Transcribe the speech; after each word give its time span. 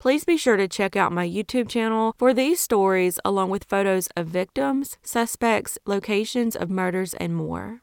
Please 0.00 0.24
be 0.24 0.36
sure 0.36 0.56
to 0.56 0.68
check 0.68 0.96
out 0.96 1.12
my 1.12 1.26
YouTube 1.26 1.68
channel 1.68 2.14
for 2.18 2.34
these 2.34 2.60
stories, 2.60 3.18
along 3.24 3.50
with 3.50 3.64
photos 3.64 4.08
of 4.16 4.26
victims, 4.26 4.98
suspects, 5.02 5.78
locations 5.86 6.54
of 6.54 6.68
murders, 6.68 7.14
and 7.14 7.34
more. 7.34 7.80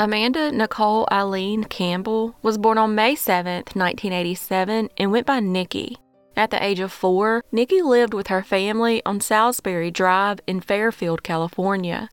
Amanda 0.00 0.50
Nicole 0.50 1.06
Eileen 1.12 1.62
Campbell 1.64 2.34
was 2.42 2.56
born 2.56 2.78
on 2.78 2.94
May 2.94 3.14
7, 3.14 3.64
1987, 3.74 4.88
and 4.96 5.12
went 5.12 5.26
by 5.26 5.40
Nikki. 5.40 5.98
At 6.40 6.50
the 6.50 6.64
age 6.64 6.80
of 6.80 6.90
four, 6.90 7.44
Nikki 7.52 7.82
lived 7.82 8.14
with 8.14 8.28
her 8.28 8.42
family 8.42 9.02
on 9.04 9.20
Salisbury 9.20 9.90
Drive 9.90 10.40
in 10.46 10.62
Fairfield, 10.62 11.22
California. 11.22 12.08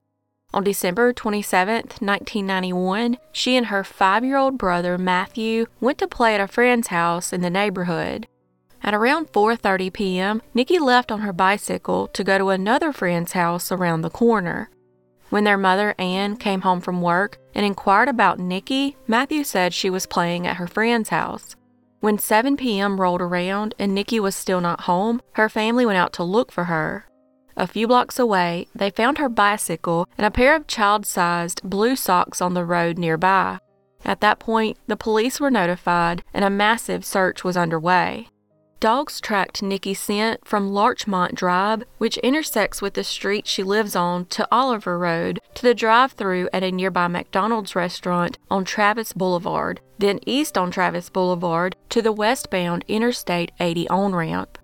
On 0.53 0.65
December 0.65 1.13
27, 1.13 1.75
1991, 2.01 3.19
she 3.31 3.55
and 3.55 3.67
her 3.67 3.85
five 3.85 4.25
year 4.25 4.35
old 4.35 4.57
brother 4.57 4.97
Matthew 4.97 5.67
went 5.79 5.97
to 5.99 6.09
play 6.09 6.35
at 6.35 6.41
a 6.41 6.47
friend's 6.49 6.89
house 6.89 7.31
in 7.31 7.39
the 7.39 7.49
neighborhood. 7.49 8.27
At 8.83 8.93
around 8.93 9.31
4:30 9.31 9.93
p.m., 9.93 10.41
Nikki 10.53 10.77
left 10.77 11.09
on 11.09 11.21
her 11.21 11.31
bicycle 11.31 12.07
to 12.09 12.21
go 12.25 12.37
to 12.37 12.49
another 12.49 12.91
friend's 12.91 13.31
house 13.31 13.71
around 13.71 14.01
the 14.01 14.09
corner. 14.09 14.69
When 15.29 15.45
their 15.45 15.57
mother, 15.57 15.95
Ann, 15.97 16.35
came 16.35 16.63
home 16.67 16.81
from 16.81 17.01
work 17.01 17.37
and 17.55 17.65
inquired 17.65 18.09
about 18.09 18.39
Nikki, 18.39 18.97
Matthew 19.07 19.45
said 19.45 19.73
she 19.73 19.89
was 19.89 20.05
playing 20.05 20.45
at 20.45 20.57
her 20.57 20.67
friend's 20.67 21.07
house. 21.07 21.55
When 21.99 22.19
7 22.19 22.57
p.m. 22.57 23.01
rolled 23.01 23.21
around 23.21 23.73
and 23.79 23.95
Nikki 23.95 24.19
was 24.19 24.35
still 24.35 24.61
not 24.61 24.81
home, 24.81 25.21
her 25.33 25.49
family 25.49 25.85
went 25.85 25.97
out 25.97 26.13
to 26.13 26.23
look 26.23 26.51
for 26.51 26.65
her. 26.65 27.07
A 27.55 27.65
few 27.65 27.87
blocks 27.87 28.19
away, 28.19 28.67
they 28.75 28.91
found 28.91 29.17
her 29.17 29.29
bicycle 29.29 30.07
and 30.15 30.25
a 30.25 30.31
pair 30.31 30.55
of 30.55 30.67
child 30.67 31.07
sized 31.07 31.61
blue 31.63 31.95
socks 31.95 32.39
on 32.39 32.53
the 32.53 32.63
road 32.63 32.99
nearby. 32.99 33.57
At 34.05 34.21
that 34.21 34.37
point, 34.37 34.77
the 34.85 34.95
police 34.95 35.39
were 35.39 35.49
notified 35.49 36.23
and 36.35 36.45
a 36.45 36.51
massive 36.51 37.03
search 37.03 37.43
was 37.43 37.57
underway. 37.57 38.29
Dogs 38.79 39.19
tracked 39.19 39.63
Nikki's 39.63 39.99
scent 39.99 40.47
from 40.47 40.69
Larchmont 40.69 41.33
Drive, 41.33 41.83
which 41.97 42.17
intersects 42.17 42.79
with 42.79 42.93
the 42.93 43.03
street 43.03 43.47
she 43.47 43.63
lives 43.63 43.95
on, 43.95 44.25
to 44.27 44.47
Oliver 44.51 44.99
Road, 44.99 45.39
to 45.55 45.63
the 45.63 45.73
drive 45.73 46.11
through 46.11 46.47
at 46.53 46.61
a 46.61 46.71
nearby 46.71 47.07
McDonald's 47.07 47.75
restaurant 47.75 48.37
on 48.51 48.65
Travis 48.65 49.13
Boulevard, 49.13 49.81
then 49.97 50.19
east 50.27 50.59
on 50.59 50.69
Travis 50.69 51.09
Boulevard 51.09 51.75
to 51.89 52.03
the 52.03 52.11
westbound 52.11 52.85
Interstate 52.87 53.51
80 53.59 53.89
on 53.89 54.13
ramp. 54.13 54.59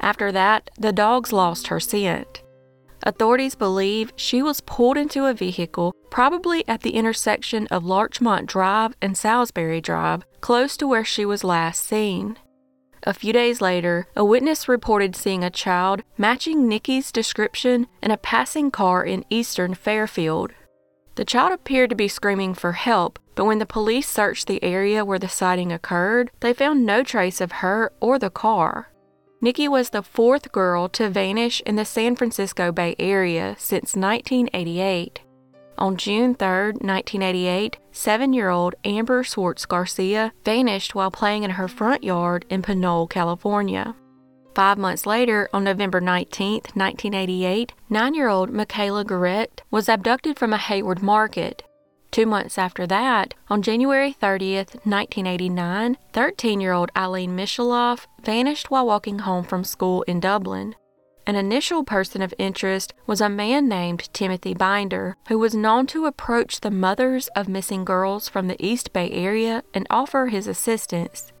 After 0.00 0.32
that, 0.32 0.70
the 0.76 0.92
dogs 0.92 1.32
lost 1.32 1.68
her 1.68 1.78
scent. 1.78 2.42
Authorities 3.04 3.54
believe 3.54 4.12
she 4.16 4.42
was 4.42 4.62
pulled 4.62 4.96
into 4.96 5.26
a 5.26 5.34
vehicle, 5.34 5.94
probably 6.10 6.66
at 6.66 6.80
the 6.80 6.94
intersection 6.96 7.68
of 7.68 7.84
Larchmont 7.84 8.46
Drive 8.46 8.96
and 9.00 9.16
Salisbury 9.16 9.80
Drive, 9.80 10.24
close 10.40 10.76
to 10.78 10.88
where 10.88 11.04
she 11.04 11.24
was 11.24 11.44
last 11.44 11.84
seen. 11.84 12.36
A 13.06 13.12
few 13.12 13.34
days 13.34 13.60
later, 13.60 14.06
a 14.16 14.24
witness 14.24 14.66
reported 14.66 15.14
seeing 15.14 15.44
a 15.44 15.50
child 15.50 16.02
matching 16.16 16.66
Nikki's 16.66 17.12
description 17.12 17.86
in 18.02 18.10
a 18.10 18.16
passing 18.16 18.70
car 18.70 19.04
in 19.04 19.26
eastern 19.28 19.74
Fairfield. 19.74 20.52
The 21.16 21.26
child 21.26 21.52
appeared 21.52 21.90
to 21.90 21.96
be 21.96 22.08
screaming 22.08 22.54
for 22.54 22.72
help, 22.72 23.18
but 23.34 23.44
when 23.44 23.58
the 23.58 23.66
police 23.66 24.08
searched 24.08 24.46
the 24.46 24.62
area 24.64 25.04
where 25.04 25.18
the 25.18 25.28
sighting 25.28 25.70
occurred, 25.70 26.30
they 26.40 26.54
found 26.54 26.86
no 26.86 27.02
trace 27.04 27.42
of 27.42 27.52
her 27.52 27.92
or 28.00 28.18
the 28.18 28.30
car. 28.30 28.90
Nikki 29.42 29.68
was 29.68 29.90
the 29.90 30.02
fourth 30.02 30.50
girl 30.50 30.88
to 30.88 31.10
vanish 31.10 31.60
in 31.66 31.76
the 31.76 31.84
San 31.84 32.16
Francisco 32.16 32.72
Bay 32.72 32.96
Area 32.98 33.54
since 33.58 33.94
1988. 33.94 35.20
On 35.76 35.96
June 35.96 36.34
3, 36.34 36.46
1988, 36.80 37.78
seven 37.90 38.32
year 38.32 38.48
old 38.48 38.74
Amber 38.84 39.24
Swartz 39.24 39.66
Garcia 39.66 40.32
vanished 40.44 40.94
while 40.94 41.10
playing 41.10 41.42
in 41.42 41.50
her 41.50 41.68
front 41.68 42.04
yard 42.04 42.44
in 42.48 42.62
Pinole, 42.62 43.08
California. 43.08 43.96
Five 44.54 44.78
months 44.78 45.04
later, 45.04 45.48
on 45.52 45.64
November 45.64 46.00
19, 46.00 46.52
1988, 46.74 47.72
nine 47.90 48.14
year 48.14 48.28
old 48.28 48.50
Michaela 48.50 49.04
Garrett 49.04 49.62
was 49.70 49.88
abducted 49.88 50.38
from 50.38 50.52
a 50.52 50.58
Hayward 50.58 51.02
market. 51.02 51.64
Two 52.12 52.26
months 52.26 52.56
after 52.56 52.86
that, 52.86 53.34
on 53.48 53.60
January 53.60 54.12
30, 54.12 54.56
1989, 54.84 55.96
13 56.12 56.60
year 56.60 56.72
old 56.72 56.92
Ilene 56.94 57.30
Misheloff 57.30 58.06
vanished 58.22 58.70
while 58.70 58.86
walking 58.86 59.18
home 59.20 59.42
from 59.42 59.64
school 59.64 60.02
in 60.02 60.20
Dublin. 60.20 60.76
An 61.26 61.36
initial 61.36 61.84
person 61.84 62.20
of 62.20 62.34
interest 62.38 62.92
was 63.06 63.22
a 63.22 63.30
man 63.30 63.66
named 63.66 64.12
Timothy 64.12 64.52
Binder, 64.52 65.16
who 65.28 65.38
was 65.38 65.54
known 65.54 65.86
to 65.86 66.04
approach 66.04 66.60
the 66.60 66.70
mothers 66.70 67.28
of 67.28 67.48
missing 67.48 67.82
girls 67.82 68.28
from 68.28 68.46
the 68.46 68.62
East 68.62 68.92
Bay 68.92 69.10
area 69.10 69.62
and 69.72 69.86
offer 69.88 70.26
his 70.26 70.46
assistance. 70.46 71.32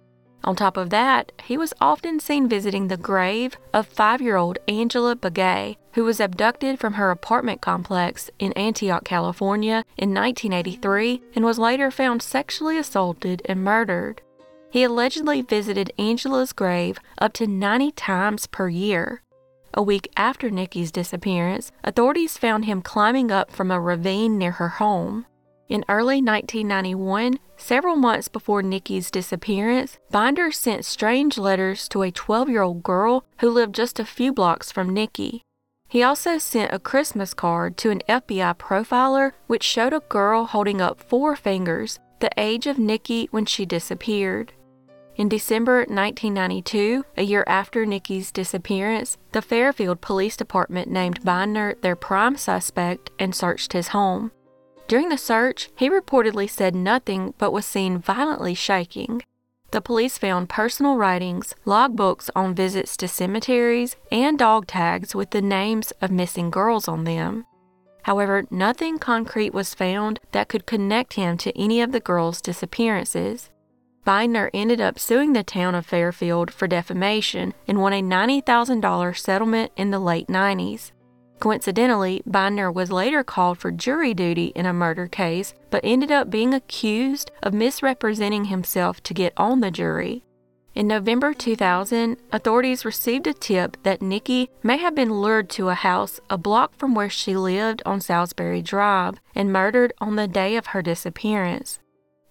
On 0.42 0.56
top 0.56 0.78
of 0.78 0.88
that, 0.90 1.32
he 1.44 1.58
was 1.58 1.74
often 1.82 2.18
seen 2.18 2.48
visiting 2.48 2.88
the 2.88 2.96
grave 2.96 3.56
of 3.74 3.86
five 3.86 4.22
year 4.22 4.36
old 4.36 4.58
Angela 4.68 5.16
Begay, 5.16 5.76
who 5.92 6.04
was 6.04 6.20
abducted 6.20 6.78
from 6.78 6.94
her 6.94 7.10
apartment 7.10 7.60
complex 7.60 8.30
in 8.38 8.52
Antioch, 8.52 9.04
California 9.04 9.84
in 9.98 10.14
1983 10.14 11.22
and 11.34 11.44
was 11.44 11.58
later 11.58 11.90
found 11.90 12.22
sexually 12.22 12.78
assaulted 12.78 13.42
and 13.46 13.64
murdered. 13.64 14.22
He 14.70 14.82
allegedly 14.82 15.40
visited 15.40 15.92
Angela's 15.98 16.52
grave 16.52 16.98
up 17.18 17.32
to 17.34 17.46
90 17.46 17.92
times 17.92 18.46
per 18.46 18.68
year. 18.68 19.22
A 19.76 19.82
week 19.82 20.08
after 20.16 20.50
Nikki's 20.50 20.92
disappearance, 20.92 21.72
authorities 21.82 22.38
found 22.38 22.64
him 22.64 22.80
climbing 22.80 23.32
up 23.32 23.50
from 23.50 23.72
a 23.72 23.80
ravine 23.80 24.38
near 24.38 24.52
her 24.52 24.68
home. 24.68 25.26
In 25.68 25.84
early 25.88 26.22
1991, 26.22 27.40
several 27.56 27.96
months 27.96 28.28
before 28.28 28.62
Nikki's 28.62 29.10
disappearance, 29.10 29.98
Binder 30.12 30.52
sent 30.52 30.84
strange 30.84 31.38
letters 31.38 31.88
to 31.88 32.02
a 32.02 32.12
12 32.12 32.48
year 32.50 32.62
old 32.62 32.84
girl 32.84 33.24
who 33.38 33.50
lived 33.50 33.74
just 33.74 33.98
a 33.98 34.04
few 34.04 34.32
blocks 34.32 34.70
from 34.70 34.94
Nikki. 34.94 35.42
He 35.88 36.04
also 36.04 36.38
sent 36.38 36.72
a 36.72 36.78
Christmas 36.78 37.34
card 37.34 37.76
to 37.78 37.90
an 37.90 38.02
FBI 38.08 38.56
profiler 38.56 39.32
which 39.48 39.64
showed 39.64 39.92
a 39.92 40.00
girl 40.08 40.44
holding 40.44 40.80
up 40.80 41.00
four 41.00 41.34
fingers, 41.34 41.98
the 42.20 42.30
age 42.36 42.68
of 42.68 42.78
Nikki 42.78 43.26
when 43.32 43.44
she 43.44 43.66
disappeared. 43.66 44.52
In 45.16 45.28
December 45.28 45.78
1992, 45.88 47.04
a 47.16 47.22
year 47.22 47.44
after 47.46 47.86
Nikki's 47.86 48.32
disappearance, 48.32 49.16
the 49.30 49.42
Fairfield 49.42 50.00
Police 50.00 50.36
Department 50.36 50.90
named 50.90 51.22
Binder 51.22 51.76
their 51.82 51.94
prime 51.94 52.36
suspect 52.36 53.10
and 53.16 53.32
searched 53.32 53.74
his 53.74 53.88
home. 53.88 54.32
During 54.88 55.10
the 55.10 55.16
search, 55.16 55.70
he 55.76 55.88
reportedly 55.88 56.50
said 56.50 56.74
nothing 56.74 57.32
but 57.38 57.52
was 57.52 57.64
seen 57.64 57.98
violently 57.98 58.54
shaking. 58.54 59.22
The 59.70 59.80
police 59.80 60.18
found 60.18 60.48
personal 60.48 60.96
writings, 60.96 61.54
logbooks 61.64 62.28
on 62.34 62.56
visits 62.56 62.96
to 62.96 63.06
cemeteries, 63.06 63.94
and 64.10 64.36
dog 64.36 64.66
tags 64.66 65.14
with 65.14 65.30
the 65.30 65.42
names 65.42 65.92
of 66.00 66.10
missing 66.10 66.50
girls 66.50 66.88
on 66.88 67.04
them. 67.04 67.46
However, 68.02 68.46
nothing 68.50 68.98
concrete 68.98 69.54
was 69.54 69.74
found 69.74 70.18
that 70.32 70.48
could 70.48 70.66
connect 70.66 71.14
him 71.14 71.38
to 71.38 71.56
any 71.56 71.80
of 71.80 71.92
the 71.92 72.00
girls' 72.00 72.42
disappearances. 72.42 73.50
Binder 74.04 74.50
ended 74.52 74.82
up 74.82 74.98
suing 74.98 75.32
the 75.32 75.42
town 75.42 75.74
of 75.74 75.86
Fairfield 75.86 76.50
for 76.52 76.68
defamation 76.68 77.54
and 77.66 77.80
won 77.80 77.94
a 77.94 78.02
$90,000 78.02 79.16
settlement 79.16 79.72
in 79.76 79.90
the 79.90 79.98
late 79.98 80.28
90s. 80.28 80.92
Coincidentally, 81.40 82.22
Binder 82.26 82.70
was 82.70 82.92
later 82.92 83.24
called 83.24 83.58
for 83.58 83.70
jury 83.70 84.14
duty 84.14 84.46
in 84.54 84.66
a 84.66 84.72
murder 84.72 85.06
case, 85.06 85.54
but 85.70 85.80
ended 85.84 86.10
up 86.10 86.30
being 86.30 86.54
accused 86.54 87.30
of 87.42 87.54
misrepresenting 87.54 88.46
himself 88.46 89.02
to 89.04 89.14
get 89.14 89.32
on 89.36 89.60
the 89.60 89.70
jury. 89.70 90.22
In 90.74 90.88
November 90.88 91.32
2000, 91.32 92.16
authorities 92.32 92.84
received 92.84 93.26
a 93.26 93.32
tip 93.32 93.76
that 93.84 94.02
Nikki 94.02 94.50
may 94.62 94.76
have 94.76 94.94
been 94.94 95.20
lured 95.20 95.48
to 95.50 95.68
a 95.68 95.74
house 95.74 96.20
a 96.28 96.36
block 96.36 96.74
from 96.76 96.94
where 96.94 97.10
she 97.10 97.36
lived 97.36 97.80
on 97.86 98.00
Salisbury 98.00 98.60
Drive 98.60 99.20
and 99.34 99.52
murdered 99.52 99.92
on 100.00 100.16
the 100.16 100.26
day 100.26 100.56
of 100.56 100.66
her 100.66 100.82
disappearance. 100.82 101.78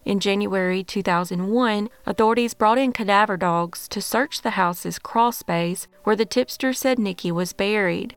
In 0.05 0.19
January 0.19 0.83
2001, 0.83 1.89
authorities 2.05 2.53
brought 2.53 2.77
in 2.77 2.91
cadaver 2.91 3.37
dogs 3.37 3.87
to 3.87 4.01
search 4.01 4.41
the 4.41 4.51
house's 4.51 4.99
crawl 4.99 5.31
space 5.31 5.87
where 6.03 6.15
the 6.15 6.25
tipster 6.25 6.73
said 6.73 6.99
Nikki 6.99 7.31
was 7.31 7.53
buried. 7.53 8.15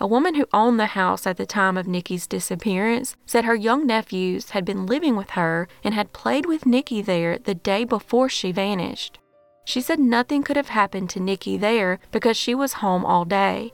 a 0.00 0.06
woman 0.06 0.34
who 0.34 0.46
owned 0.52 0.80
the 0.80 0.86
house 0.86 1.26
at 1.26 1.36
the 1.36 1.44
time 1.44 1.76
of 1.76 1.86
Nikki's 1.86 2.26
disappearance 2.26 3.16
said 3.26 3.44
her 3.44 3.54
young 3.54 3.86
nephews 3.86 4.50
had 4.50 4.64
been 4.64 4.86
living 4.86 5.14
with 5.14 5.30
her 5.30 5.68
and 5.84 5.92
had 5.94 6.14
played 6.14 6.46
with 6.46 6.64
Nikki 6.64 7.02
there 7.02 7.36
the 7.38 7.54
day 7.54 7.84
before 7.84 8.30
she 8.30 8.50
vanished. 8.50 9.18
She 9.66 9.82
said 9.82 10.00
nothing 10.00 10.42
could 10.42 10.56
have 10.56 10.70
happened 10.70 11.10
to 11.10 11.20
Nikki 11.20 11.58
there 11.58 12.00
because 12.10 12.36
she 12.36 12.54
was 12.54 12.80
home 12.80 13.04
all 13.04 13.26
day. 13.26 13.72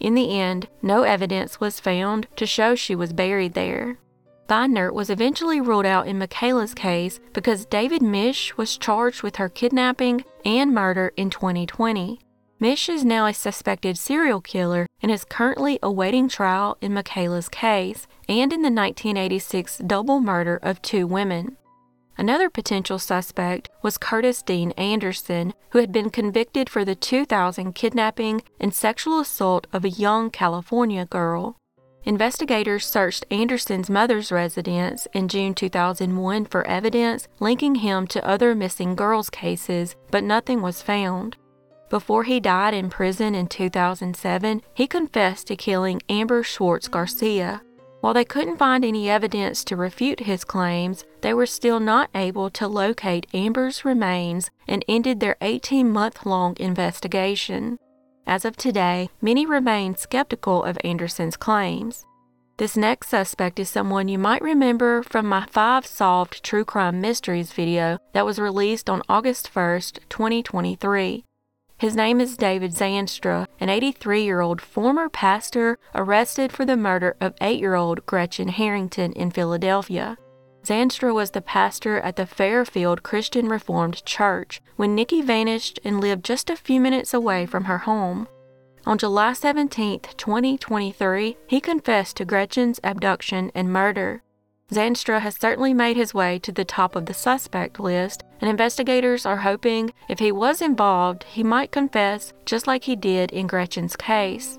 In 0.00 0.14
the 0.14 0.36
end, 0.38 0.68
no 0.82 1.04
evidence 1.04 1.60
was 1.60 1.80
found 1.80 2.26
to 2.36 2.44
show 2.44 2.74
she 2.74 2.96
was 2.96 3.12
buried 3.12 3.54
there. 3.54 3.98
Binder 4.48 4.90
was 4.90 5.10
eventually 5.10 5.60
ruled 5.60 5.84
out 5.84 6.08
in 6.08 6.18
Michaela's 6.18 6.72
case 6.72 7.20
because 7.34 7.66
David 7.66 8.00
Misch 8.00 8.56
was 8.56 8.78
charged 8.78 9.22
with 9.22 9.36
her 9.36 9.50
kidnapping 9.50 10.24
and 10.42 10.72
murder 10.74 11.12
in 11.18 11.28
2020. 11.28 12.18
Misch 12.58 12.88
is 12.88 13.04
now 13.04 13.26
a 13.26 13.34
suspected 13.34 13.98
serial 13.98 14.40
killer 14.40 14.86
and 15.02 15.12
is 15.12 15.26
currently 15.26 15.78
awaiting 15.82 16.30
trial 16.30 16.78
in 16.80 16.94
Michaela's 16.94 17.50
case 17.50 18.06
and 18.26 18.50
in 18.50 18.62
the 18.62 18.70
1986 18.70 19.78
double 19.86 20.18
murder 20.18 20.58
of 20.62 20.80
two 20.80 21.06
women. 21.06 21.58
Another 22.16 22.48
potential 22.48 22.98
suspect 22.98 23.68
was 23.82 23.98
Curtis 23.98 24.42
Dean 24.42 24.70
Anderson, 24.72 25.52
who 25.70 25.78
had 25.78 25.92
been 25.92 26.08
convicted 26.08 26.70
for 26.70 26.86
the 26.86 26.94
2000 26.94 27.74
kidnapping 27.74 28.40
and 28.58 28.72
sexual 28.72 29.20
assault 29.20 29.66
of 29.74 29.84
a 29.84 29.90
young 29.90 30.30
California 30.30 31.04
girl. 31.04 31.57
Investigators 32.08 32.86
searched 32.86 33.26
Anderson's 33.30 33.90
mother's 33.90 34.32
residence 34.32 35.06
in 35.12 35.28
June 35.28 35.52
2001 35.52 36.46
for 36.46 36.66
evidence 36.66 37.28
linking 37.38 37.74
him 37.74 38.06
to 38.06 38.26
other 38.26 38.54
missing 38.54 38.94
girls 38.94 39.28
cases, 39.28 39.94
but 40.10 40.24
nothing 40.24 40.62
was 40.62 40.80
found. 40.80 41.36
Before 41.90 42.24
he 42.24 42.40
died 42.40 42.72
in 42.72 42.88
prison 42.88 43.34
in 43.34 43.46
2007, 43.46 44.62
he 44.72 44.86
confessed 44.86 45.48
to 45.48 45.56
killing 45.56 46.00
Amber 46.08 46.44
Swartz 46.44 46.88
Garcia. 46.88 47.60
While 48.00 48.14
they 48.14 48.24
couldn't 48.24 48.56
find 48.56 48.86
any 48.86 49.10
evidence 49.10 49.62
to 49.64 49.76
refute 49.76 50.20
his 50.20 50.44
claims, 50.44 51.04
they 51.20 51.34
were 51.34 51.44
still 51.44 51.78
not 51.78 52.08
able 52.14 52.48
to 52.52 52.66
locate 52.66 53.26
Amber's 53.34 53.84
remains 53.84 54.50
and 54.66 54.82
ended 54.88 55.20
their 55.20 55.36
18 55.42 55.90
month 55.90 56.24
long 56.24 56.56
investigation. 56.58 57.76
As 58.28 58.44
of 58.44 58.58
today, 58.58 59.08
many 59.22 59.46
remain 59.46 59.96
skeptical 59.96 60.62
of 60.62 60.76
Anderson's 60.84 61.34
claims. 61.34 62.04
This 62.58 62.76
next 62.76 63.08
suspect 63.08 63.58
is 63.58 63.70
someone 63.70 64.06
you 64.06 64.18
might 64.18 64.42
remember 64.42 65.02
from 65.02 65.24
my 65.24 65.46
5 65.46 65.86
Solved 65.86 66.44
True 66.44 66.66
Crime 66.66 67.00
Mysteries 67.00 67.54
video 67.54 67.96
that 68.12 68.26
was 68.26 68.38
released 68.38 68.90
on 68.90 69.00
August 69.08 69.50
1st, 69.50 70.00
2023. 70.10 71.24
His 71.78 71.96
name 71.96 72.20
is 72.20 72.36
David 72.36 72.72
Zandstra, 72.72 73.46
an 73.60 73.70
83 73.70 74.22
year 74.22 74.42
old 74.42 74.60
former 74.60 75.08
pastor 75.08 75.78
arrested 75.94 76.52
for 76.52 76.66
the 76.66 76.76
murder 76.76 77.16
of 77.22 77.32
8 77.40 77.58
year 77.58 77.76
old 77.76 78.04
Gretchen 78.04 78.48
Harrington 78.48 79.12
in 79.12 79.30
Philadelphia. 79.30 80.18
Zandstra 80.68 81.14
was 81.14 81.30
the 81.30 81.40
pastor 81.40 81.98
at 81.98 82.16
the 82.16 82.26
Fairfield 82.26 83.02
Christian 83.02 83.48
Reformed 83.48 84.04
Church 84.04 84.60
when 84.76 84.94
Nikki 84.94 85.22
vanished 85.22 85.80
and 85.82 85.98
lived 85.98 86.22
just 86.22 86.50
a 86.50 86.56
few 86.56 86.78
minutes 86.78 87.14
away 87.14 87.46
from 87.46 87.64
her 87.64 87.78
home. 87.78 88.28
On 88.84 88.98
July 88.98 89.32
17, 89.32 90.00
2023, 90.18 91.38
he 91.46 91.60
confessed 91.62 92.18
to 92.18 92.26
Gretchen's 92.26 92.80
abduction 92.84 93.50
and 93.54 93.72
murder. 93.72 94.22
Zandstra 94.70 95.20
has 95.20 95.36
certainly 95.36 95.72
made 95.72 95.96
his 95.96 96.12
way 96.12 96.38
to 96.40 96.52
the 96.52 96.66
top 96.66 96.94
of 96.94 97.06
the 97.06 97.14
suspect 97.14 97.80
list, 97.80 98.22
and 98.42 98.50
investigators 98.50 99.24
are 99.24 99.38
hoping 99.38 99.94
if 100.06 100.18
he 100.18 100.30
was 100.30 100.60
involved, 100.60 101.24
he 101.24 101.42
might 101.42 101.72
confess 101.72 102.34
just 102.44 102.66
like 102.66 102.84
he 102.84 102.94
did 102.94 103.32
in 103.32 103.46
Gretchen's 103.46 103.96
case. 103.96 104.58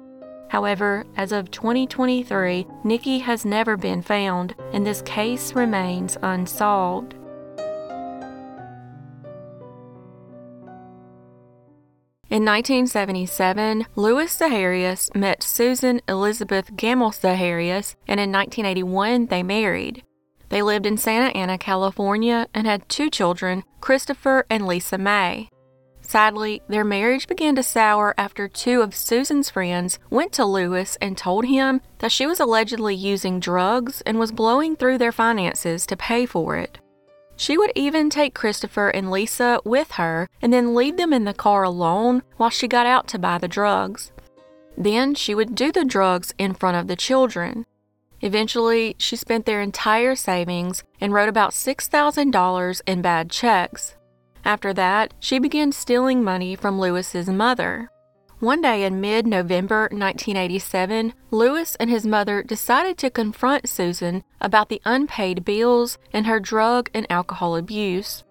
However, 0.49 1.05
as 1.15 1.31
of 1.31 1.51
2023, 1.51 2.67
Nikki 2.83 3.19
has 3.19 3.45
never 3.45 3.77
been 3.77 4.01
found, 4.01 4.55
and 4.73 4.85
this 4.85 5.01
case 5.03 5.53
remains 5.53 6.17
unsolved. 6.21 7.13
In 12.31 12.45
1977, 12.45 13.87
Lewis 13.95 14.37
Zaharias 14.37 15.15
met 15.15 15.41
Susan 15.41 15.99
Elizabeth 16.07 16.75
Gamble 16.75 17.11
Zaharias, 17.11 17.95
and 18.07 18.19
in 18.19 18.31
1981 18.31 19.27
they 19.27 19.41
married. 19.41 20.03
They 20.49 20.61
lived 20.61 20.85
in 20.85 20.97
Santa 20.97 21.35
Ana, 21.37 21.57
California, 21.57 22.47
and 22.53 22.67
had 22.67 22.89
two 22.89 23.09
children, 23.09 23.63
Christopher 23.81 24.45
and 24.49 24.65
Lisa 24.65 24.97
Mae. 24.97 25.49
Sadly, 26.09 26.63
their 26.67 26.83
marriage 26.83 27.27
began 27.27 27.53
to 27.53 27.61
sour 27.61 28.15
after 28.17 28.47
two 28.47 28.81
of 28.81 28.95
Susan's 28.95 29.51
friends 29.51 29.99
went 30.09 30.31
to 30.33 30.43
Lewis 30.43 30.97
and 30.99 31.15
told 31.15 31.45
him 31.45 31.81
that 31.99 32.11
she 32.11 32.25
was 32.25 32.39
allegedly 32.39 32.95
using 32.95 33.39
drugs 33.39 34.01
and 34.07 34.17
was 34.17 34.31
blowing 34.31 34.75
through 34.75 34.97
their 34.97 35.11
finances 35.11 35.85
to 35.85 35.95
pay 35.95 36.25
for 36.25 36.55
it. 36.55 36.79
She 37.35 37.59
would 37.59 37.71
even 37.75 38.09
take 38.09 38.33
Christopher 38.33 38.89
and 38.89 39.11
Lisa 39.11 39.61
with 39.63 39.91
her 40.01 40.27
and 40.41 40.51
then 40.51 40.73
leave 40.73 40.97
them 40.97 41.13
in 41.13 41.25
the 41.25 41.33
car 41.35 41.61
alone 41.61 42.23
while 42.37 42.49
she 42.49 42.67
got 42.67 42.87
out 42.87 43.07
to 43.09 43.19
buy 43.19 43.37
the 43.37 43.47
drugs. 43.47 44.11
Then 44.75 45.13
she 45.13 45.35
would 45.35 45.53
do 45.53 45.71
the 45.71 45.85
drugs 45.85 46.33
in 46.39 46.55
front 46.55 46.75
of 46.75 46.87
the 46.87 46.95
children. 46.95 47.67
Eventually, 48.21 48.95
she 48.97 49.15
spent 49.15 49.45
their 49.45 49.61
entire 49.61 50.15
savings 50.15 50.83
and 50.99 51.13
wrote 51.13 51.29
about 51.29 51.51
$6,000 51.51 52.81
in 52.87 53.03
bad 53.03 53.29
checks. 53.29 53.95
After 54.45 54.73
that, 54.73 55.13
she 55.19 55.39
began 55.39 55.71
stealing 55.71 56.23
money 56.23 56.55
from 56.55 56.79
Lewis's 56.79 57.29
mother. 57.29 57.89
One 58.39 58.61
day 58.61 58.83
in 58.83 59.01
mid 59.01 59.27
November 59.27 59.89
1987, 59.91 61.13
Lewis 61.29 61.75
and 61.75 61.89
his 61.89 62.05
mother 62.05 62.41
decided 62.41 62.97
to 62.99 63.09
confront 63.09 63.67
Susan 63.67 64.23
about 64.39 64.69
the 64.69 64.81
unpaid 64.85 65.43
bills 65.43 65.97
and 66.13 66.25
her 66.25 66.39
drug 66.39 66.89
and 66.93 67.05
alcohol 67.11 67.57
abuse. 67.57 68.23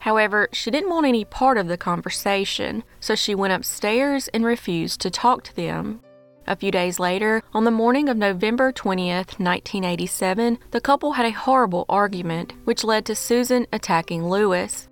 However, 0.00 0.48
she 0.52 0.70
didn't 0.70 0.90
want 0.90 1.06
any 1.06 1.24
part 1.24 1.56
of 1.56 1.68
the 1.68 1.78
conversation, 1.78 2.84
so 3.00 3.14
she 3.14 3.34
went 3.34 3.54
upstairs 3.54 4.28
and 4.28 4.44
refused 4.44 5.00
to 5.00 5.10
talk 5.10 5.42
to 5.44 5.56
them. 5.56 6.00
A 6.46 6.54
few 6.54 6.70
days 6.70 7.00
later, 7.00 7.42
on 7.54 7.64
the 7.64 7.70
morning 7.70 8.08
of 8.08 8.16
November 8.16 8.72
20th, 8.72 9.40
1987, 9.40 10.58
the 10.70 10.80
couple 10.80 11.12
had 11.12 11.26
a 11.26 11.30
horrible 11.30 11.86
argument, 11.88 12.52
which 12.64 12.84
led 12.84 13.04
to 13.06 13.16
Susan 13.16 13.66
attacking 13.72 14.28
Lewis. 14.28 14.86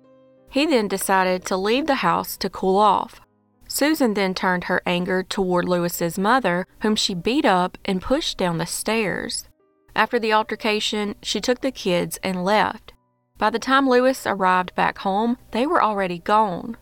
He 0.55 0.65
then 0.65 0.87
decided 0.87 1.43
to 1.45 1.57
leave 1.57 1.85
the 1.85 1.95
house 1.95 2.37
to 2.37 2.49
cool 2.49 2.77
off. 2.77 3.19
Susan 3.67 4.13
then 4.13 4.33
turned 4.33 4.63
her 4.63 4.81
anger 4.85 5.21
toward 5.21 5.67
Lewis's 5.67 6.17
mother, 6.17 6.65
whom 6.79 6.95
she 6.95 7.13
beat 7.13 7.43
up 7.43 7.77
and 7.83 8.01
pushed 8.01 8.37
down 8.37 8.57
the 8.57 8.65
stairs. 8.65 9.49
After 9.97 10.17
the 10.17 10.31
altercation, 10.31 11.15
she 11.21 11.41
took 11.41 11.59
the 11.59 11.73
kids 11.73 12.17
and 12.23 12.45
left. 12.45 12.93
By 13.37 13.49
the 13.49 13.59
time 13.59 13.89
Lewis 13.89 14.25
arrived 14.25 14.73
back 14.75 14.99
home, 14.99 15.37
they 15.51 15.67
were 15.67 15.83
already 15.83 16.19
gone. 16.19 16.77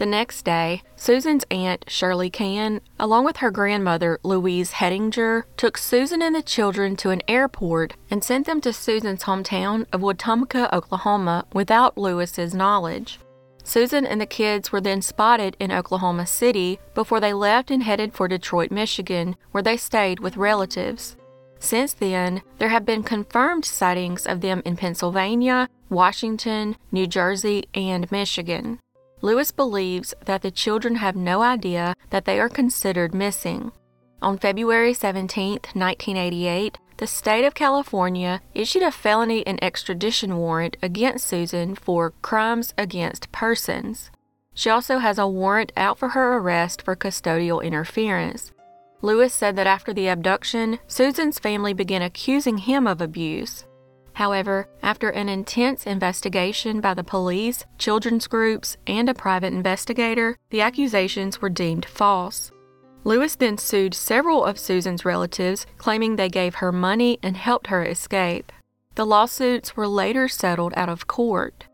The 0.00 0.06
next 0.06 0.46
day, 0.46 0.80
Susan's 0.96 1.44
aunt, 1.50 1.84
Shirley 1.86 2.30
Can, 2.30 2.80
along 2.98 3.26
with 3.26 3.36
her 3.36 3.50
grandmother, 3.50 4.18
Louise 4.22 4.72
Hettinger, 4.72 5.44
took 5.58 5.76
Susan 5.76 6.22
and 6.22 6.34
the 6.34 6.40
children 6.40 6.96
to 6.96 7.10
an 7.10 7.20
airport 7.28 7.92
and 8.10 8.24
sent 8.24 8.46
them 8.46 8.62
to 8.62 8.72
Susan's 8.72 9.24
hometown 9.24 9.84
of 9.92 10.00
Wetumka, 10.00 10.72
Oklahoma, 10.72 11.44
without 11.52 11.98
Lewis's 11.98 12.54
knowledge. 12.54 13.20
Susan 13.62 14.06
and 14.06 14.18
the 14.18 14.24
kids 14.24 14.72
were 14.72 14.80
then 14.80 15.02
spotted 15.02 15.54
in 15.60 15.70
Oklahoma 15.70 16.26
City 16.26 16.80
before 16.94 17.20
they 17.20 17.34
left 17.34 17.70
and 17.70 17.82
headed 17.82 18.14
for 18.14 18.26
Detroit, 18.26 18.70
Michigan, 18.70 19.36
where 19.50 19.62
they 19.62 19.76
stayed 19.76 20.18
with 20.18 20.38
relatives. 20.38 21.18
Since 21.58 21.92
then, 21.92 22.40
there 22.56 22.70
have 22.70 22.86
been 22.86 23.02
confirmed 23.02 23.66
sightings 23.66 24.24
of 24.24 24.40
them 24.40 24.62
in 24.64 24.78
Pennsylvania, 24.78 25.68
Washington, 25.90 26.76
New 26.90 27.06
Jersey, 27.06 27.64
and 27.74 28.10
Michigan. 28.10 28.78
Lewis 29.22 29.50
believes 29.50 30.14
that 30.24 30.42
the 30.42 30.50
children 30.50 30.96
have 30.96 31.14
no 31.14 31.42
idea 31.42 31.94
that 32.10 32.24
they 32.24 32.40
are 32.40 32.48
considered 32.48 33.14
missing. 33.14 33.72
On 34.22 34.38
February 34.38 34.94
17, 34.94 35.52
1988, 35.74 36.78
the 36.96 37.06
state 37.06 37.44
of 37.44 37.54
California 37.54 38.42
issued 38.54 38.82
a 38.82 38.90
felony 38.90 39.46
and 39.46 39.62
extradition 39.62 40.36
warrant 40.36 40.76
against 40.82 41.26
Susan 41.26 41.74
for 41.74 42.12
crimes 42.22 42.74
against 42.76 43.32
persons. 43.32 44.10
She 44.54 44.68
also 44.68 44.98
has 44.98 45.18
a 45.18 45.26
warrant 45.26 45.72
out 45.76 45.98
for 45.98 46.10
her 46.10 46.36
arrest 46.36 46.82
for 46.82 46.96
custodial 46.96 47.62
interference. 47.62 48.52
Lewis 49.02 49.32
said 49.32 49.56
that 49.56 49.66
after 49.66 49.94
the 49.94 50.08
abduction, 50.08 50.78
Susan's 50.86 51.38
family 51.38 51.72
began 51.72 52.02
accusing 52.02 52.58
him 52.58 52.86
of 52.86 53.00
abuse. 53.00 53.64
However, 54.20 54.68
after 54.82 55.08
an 55.08 55.30
intense 55.30 55.86
investigation 55.86 56.82
by 56.82 56.92
the 56.92 57.02
police, 57.02 57.64
children's 57.78 58.26
groups, 58.26 58.76
and 58.86 59.08
a 59.08 59.14
private 59.14 59.54
investigator, 59.54 60.36
the 60.50 60.60
accusations 60.60 61.40
were 61.40 61.48
deemed 61.48 61.86
false. 61.86 62.50
Lewis 63.02 63.34
then 63.34 63.56
sued 63.56 63.94
several 63.94 64.44
of 64.44 64.58
Susan's 64.58 65.06
relatives, 65.06 65.64
claiming 65.78 66.16
they 66.16 66.28
gave 66.28 66.56
her 66.56 66.70
money 66.70 67.18
and 67.22 67.34
helped 67.34 67.68
her 67.68 67.82
escape. 67.82 68.52
The 68.94 69.06
lawsuits 69.06 69.74
were 69.74 69.88
later 69.88 70.28
settled 70.28 70.74
out 70.76 70.90
of 70.90 71.06
court. 71.06 71.64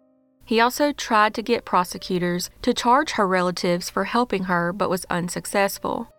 He 0.44 0.60
also 0.60 0.92
tried 0.92 1.34
to 1.34 1.42
get 1.42 1.64
prosecutors 1.64 2.48
to 2.62 2.72
charge 2.72 3.10
her 3.18 3.26
relatives 3.26 3.90
for 3.90 4.04
helping 4.04 4.44
her 4.44 4.72
but 4.72 4.88
was 4.88 5.04
unsuccessful. 5.10 6.12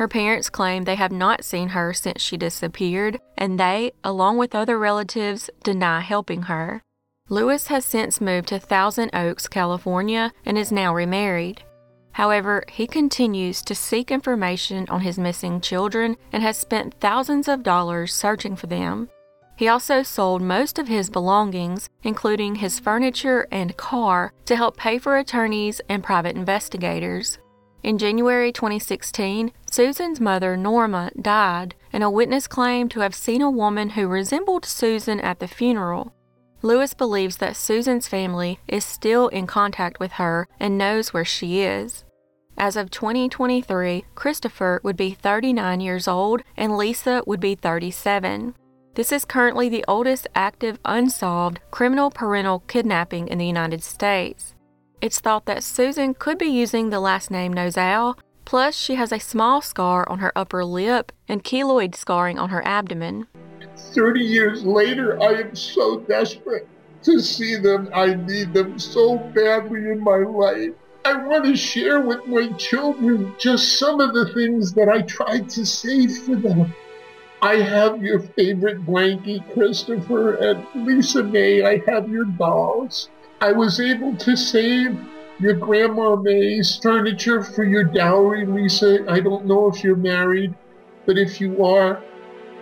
Her 0.00 0.08
parents 0.08 0.48
claim 0.48 0.84
they 0.84 0.94
have 0.94 1.12
not 1.12 1.44
seen 1.44 1.68
her 1.68 1.92
since 1.92 2.22
she 2.22 2.38
disappeared, 2.38 3.20
and 3.36 3.60
they, 3.60 3.92
along 4.02 4.38
with 4.38 4.54
other 4.54 4.78
relatives, 4.78 5.50
deny 5.62 6.00
helping 6.00 6.44
her. 6.44 6.82
Lewis 7.28 7.66
has 7.66 7.84
since 7.84 8.18
moved 8.18 8.48
to 8.48 8.58
Thousand 8.58 9.10
Oaks, 9.12 9.46
California, 9.46 10.32
and 10.46 10.56
is 10.56 10.72
now 10.72 10.94
remarried. 10.94 11.64
However, 12.12 12.64
he 12.66 12.86
continues 12.86 13.60
to 13.60 13.74
seek 13.74 14.10
information 14.10 14.86
on 14.88 15.02
his 15.02 15.18
missing 15.18 15.60
children 15.60 16.16
and 16.32 16.42
has 16.42 16.56
spent 16.56 16.98
thousands 16.98 17.46
of 17.46 17.62
dollars 17.62 18.14
searching 18.14 18.56
for 18.56 18.68
them. 18.68 19.10
He 19.58 19.68
also 19.68 20.02
sold 20.02 20.40
most 20.40 20.78
of 20.78 20.88
his 20.88 21.10
belongings, 21.10 21.90
including 22.04 22.54
his 22.54 22.80
furniture 22.80 23.46
and 23.50 23.76
car, 23.76 24.32
to 24.46 24.56
help 24.56 24.78
pay 24.78 24.96
for 24.96 25.18
attorneys 25.18 25.82
and 25.90 26.02
private 26.02 26.36
investigators. 26.36 27.38
In 27.82 27.96
January 27.96 28.52
2016, 28.52 29.52
Susan's 29.70 30.20
mother, 30.20 30.54
Norma, 30.54 31.10
died, 31.20 31.74
and 31.92 32.04
a 32.04 32.10
witness 32.10 32.46
claimed 32.46 32.90
to 32.90 33.00
have 33.00 33.14
seen 33.14 33.40
a 33.40 33.50
woman 33.50 33.90
who 33.90 34.06
resembled 34.06 34.66
Susan 34.66 35.18
at 35.20 35.38
the 35.38 35.48
funeral. 35.48 36.12
Lewis 36.60 36.92
believes 36.92 37.38
that 37.38 37.56
Susan's 37.56 38.06
family 38.06 38.58
is 38.68 38.84
still 38.84 39.28
in 39.28 39.46
contact 39.46 39.98
with 39.98 40.12
her 40.12 40.46
and 40.58 40.76
knows 40.76 41.14
where 41.14 41.24
she 41.24 41.62
is. 41.62 42.04
As 42.58 42.76
of 42.76 42.90
2023, 42.90 44.04
Christopher 44.14 44.82
would 44.84 44.96
be 44.96 45.12
39 45.12 45.80
years 45.80 46.06
old 46.06 46.42
and 46.58 46.76
Lisa 46.76 47.22
would 47.26 47.40
be 47.40 47.54
37. 47.54 48.54
This 48.94 49.10
is 49.10 49.24
currently 49.24 49.70
the 49.70 49.84
oldest 49.88 50.28
active 50.34 50.78
unsolved 50.84 51.60
criminal 51.70 52.10
parental 52.10 52.58
kidnapping 52.68 53.28
in 53.28 53.38
the 53.38 53.46
United 53.46 53.82
States. 53.82 54.54
It's 55.02 55.18
thought 55.18 55.46
that 55.46 55.64
Susan 55.64 56.12
could 56.12 56.36
be 56.36 56.48
using 56.48 56.90
the 56.90 57.00
last 57.00 57.30
name 57.30 57.54
Nozal, 57.54 58.18
plus, 58.44 58.76
she 58.76 58.96
has 58.96 59.12
a 59.12 59.18
small 59.18 59.62
scar 59.62 60.06
on 60.10 60.18
her 60.18 60.30
upper 60.36 60.62
lip 60.62 61.10
and 61.26 61.42
keloid 61.42 61.94
scarring 61.94 62.38
on 62.38 62.50
her 62.50 62.62
abdomen. 62.66 63.26
30 63.94 64.20
years 64.20 64.62
later, 64.62 65.18
I 65.22 65.40
am 65.40 65.54
so 65.54 66.00
desperate 66.00 66.68
to 67.04 67.18
see 67.18 67.56
them. 67.56 67.88
I 67.94 68.12
need 68.12 68.52
them 68.52 68.78
so 68.78 69.16
badly 69.16 69.90
in 69.90 70.04
my 70.04 70.18
life. 70.18 70.74
I 71.06 71.14
want 71.14 71.46
to 71.46 71.56
share 71.56 72.02
with 72.02 72.26
my 72.26 72.52
children 72.58 73.34
just 73.38 73.78
some 73.78 74.00
of 74.00 74.12
the 74.12 74.30
things 74.34 74.74
that 74.74 74.90
I 74.90 75.00
tried 75.00 75.48
to 75.50 75.64
save 75.64 76.14
for 76.24 76.36
them. 76.36 76.74
I 77.40 77.56
have 77.56 78.02
your 78.02 78.20
favorite 78.20 78.84
blankie, 78.84 79.50
Christopher, 79.54 80.34
and 80.34 80.66
Lisa 80.86 81.22
Mae, 81.22 81.62
I 81.62 81.78
have 81.90 82.10
your 82.10 82.26
dolls. 82.26 83.08
I 83.42 83.52
was 83.52 83.80
able 83.80 84.14
to 84.16 84.36
save 84.36 85.00
your 85.38 85.54
Grandma 85.54 86.14
May's 86.14 86.76
furniture 86.76 87.42
for 87.42 87.64
your 87.64 87.84
dowry, 87.84 88.44
Lisa. 88.44 89.10
I 89.10 89.20
don't 89.20 89.46
know 89.46 89.66
if 89.66 89.82
you're 89.82 89.96
married, 89.96 90.54
but 91.06 91.16
if 91.16 91.40
you 91.40 91.64
are, 91.64 92.02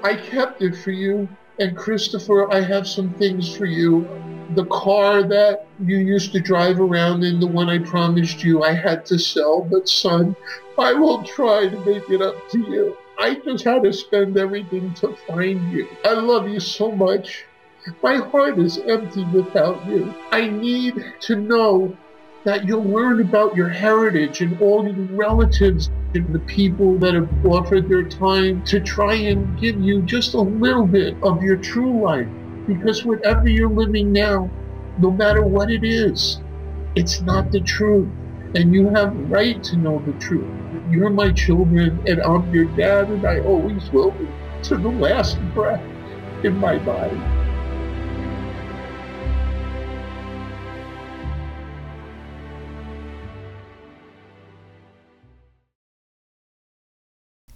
I 0.05 0.15
kept 0.15 0.63
it 0.63 0.77
for 0.77 0.93
you. 0.93 1.29
And 1.59 1.77
Christopher, 1.77 2.53
I 2.53 2.61
have 2.61 2.87
some 2.87 3.13
things 3.15 3.57
for 3.57 3.65
you. 3.65 4.07
The 4.55 4.67
car 4.67 5.25
that 5.25 5.67
you 5.81 5.97
used 5.97 6.31
to 6.35 6.41
drive 6.41 6.79
around 6.79 7.25
in, 7.25 7.41
the 7.41 7.47
one 7.49 7.69
I 7.69 7.79
promised 7.79 8.45
you, 8.45 8.63
I 8.63 8.73
had 8.73 9.05
to 9.07 9.19
sell. 9.19 9.63
But 9.63 9.89
son, 9.89 10.37
I 10.79 10.93
will 10.93 11.25
try 11.25 11.69
to 11.69 11.85
make 11.85 12.09
it 12.09 12.23
up 12.23 12.37
to 12.51 12.59
you. 12.61 12.97
I 13.19 13.35
just 13.35 13.65
had 13.65 13.83
to 13.83 13.93
spend 13.93 14.37
everything 14.37 14.95
to 14.95 15.17
find 15.27 15.73
you. 15.73 15.89
I 16.05 16.13
love 16.13 16.49
you 16.49 16.61
so 16.61 16.93
much. 16.93 17.47
My 18.03 18.17
heart 18.17 18.59
is 18.59 18.79
empty 18.79 19.25
without 19.25 19.87
you. 19.87 20.15
I 20.33 20.49
need 20.49 21.05
to 21.21 21.37
know 21.37 21.97
that 22.45 22.65
you'll 22.65 22.85
learn 22.85 23.21
about 23.21 23.57
your 23.57 23.69
heritage 23.69 24.41
and 24.41 24.61
all 24.61 24.87
your 24.87 25.07
relatives 25.17 25.91
and 26.15 26.33
the 26.33 26.39
people 26.41 26.99
that 26.99 27.15
have 27.15 27.29
offered 27.47 27.89
their 27.89 28.05
time 28.05 28.65
to 28.65 28.81
try 28.81 29.15
and 29.15 29.59
give 29.61 29.81
you 29.81 30.03
just 30.03 30.35
a 30.35 30.41
little 30.41 30.87
bit 30.87 31.17
of 31.23 31.43
your 31.43 31.57
true 31.57 32.01
life. 32.03 32.29
Because 32.67 33.05
whatever 33.05 33.49
you're 33.49 33.69
living 33.69 34.13
now, 34.13 34.51
no 34.99 35.11
matter 35.11 35.43
what 35.43 35.71
it 35.71 35.85
is, 35.85 36.41
it's 36.95 37.21
not 37.21 37.51
the 37.51 37.61
truth. 37.61 38.09
And 38.55 38.73
you 38.73 38.89
have 38.91 39.15
right 39.31 39.63
to 39.65 39.77
know 39.77 40.03
the 40.07 40.13
truth. 40.19 40.49
You're 40.91 41.11
my 41.11 41.33
children, 41.33 42.03
and 42.07 42.21
I'm 42.23 42.53
your 42.53 42.65
dad, 42.65 43.09
and 43.09 43.27
I 43.27 43.41
always 43.41 43.91
will 43.93 44.13
be 44.13 44.29
to 44.65 44.77
the 44.77 44.89
last 44.89 45.39
breath 45.55 45.83
in 46.45 46.57
my 46.57 46.79
body. 46.79 47.21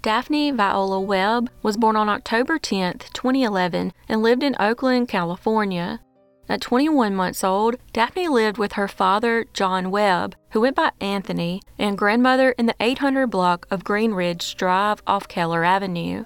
Daphne 0.02 0.50
Viola 0.50 1.00
Webb 1.00 1.49
was 1.62 1.76
born 1.76 1.94
on 1.94 2.09
October 2.09 2.59
10, 2.59 2.99
2011, 3.12 3.92
and 4.09 4.21
lived 4.21 4.42
in 4.42 4.56
Oakland, 4.59 5.06
California. 5.06 6.00
At 6.49 6.61
21 6.61 7.14
months 7.14 7.44
old, 7.44 7.76
Daphne 7.92 8.26
lived 8.26 8.59
with 8.59 8.73
her 8.73 8.88
father, 8.88 9.47
John 9.52 9.92
Webb, 9.92 10.35
who 10.50 10.61
went 10.61 10.75
by 10.75 10.90
Anthony, 11.00 11.62
and 11.78 11.97
grandmother 11.97 12.50
in 12.59 12.66
the 12.66 12.75
800 12.80 13.28
block 13.28 13.68
of 13.71 13.85
Green 13.85 14.12
Ridge 14.12 14.56
Drive 14.56 15.00
off 15.06 15.28
Keller 15.28 15.62
Avenue. 15.62 16.25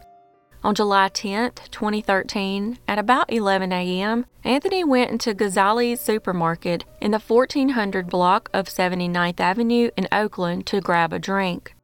On 0.65 0.75
July 0.75 1.09
10, 1.09 1.53
2013, 1.71 2.79
at 2.89 2.99
about 2.99 3.31
11 3.31 3.73
a.m., 3.73 4.25
Anthony 4.43 4.85
went 4.85 5.11
into 5.11 5.35
Gazzali's 5.35 6.01
supermarket 6.01 6.87
in 7.03 7.11
the 7.11 7.19
1400 7.19 8.09
block 8.09 8.49
of 8.55 8.69
79th 8.69 9.39
Avenue 9.39 9.91
in 9.99 10.09
Oakland 10.11 10.65
to 10.69 10.81
grab 10.81 11.13
a 11.13 11.19
drink. 11.19 11.76